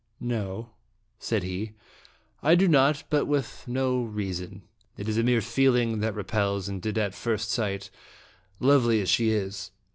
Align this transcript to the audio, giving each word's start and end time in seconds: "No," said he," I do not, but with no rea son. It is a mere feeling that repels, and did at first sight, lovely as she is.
"No," 0.19 0.71
said 1.19 1.43
he," 1.43 1.73
I 2.41 2.55
do 2.55 2.67
not, 2.67 3.03
but 3.11 3.27
with 3.27 3.65
no 3.67 4.01
rea 4.01 4.33
son. 4.33 4.63
It 4.97 5.07
is 5.07 5.19
a 5.19 5.23
mere 5.23 5.41
feeling 5.41 5.99
that 5.99 6.15
repels, 6.15 6.67
and 6.67 6.81
did 6.81 6.97
at 6.97 7.13
first 7.13 7.51
sight, 7.51 7.91
lovely 8.59 8.99
as 9.01 9.09
she 9.11 9.29
is. 9.29 9.69